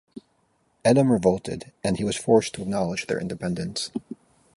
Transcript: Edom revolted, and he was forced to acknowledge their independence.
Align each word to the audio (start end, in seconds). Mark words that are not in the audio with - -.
Edom 0.83 1.11
revolted, 1.11 1.71
and 1.83 1.97
he 1.97 2.03
was 2.03 2.15
forced 2.15 2.53
to 2.55 2.63
acknowledge 2.63 3.05
their 3.05 3.19
independence. 3.19 3.91